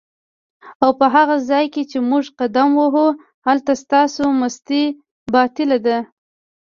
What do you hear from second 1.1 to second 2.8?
هغه ځای کی چی موږ قدم